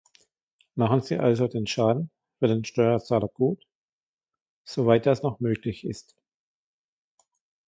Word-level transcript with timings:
Machen 0.73 1.01
Sie 1.01 1.19
also 1.19 1.47
den 1.47 1.67
Schaden 1.67 2.09
für 2.39 2.47
den 2.47 2.65
Steuerzahler 2.65 3.27
gut, 3.27 3.67
soweit 4.63 5.05
das 5.05 5.21
noch 5.21 5.39
möglich 5.39 5.83
ist. 5.85 6.15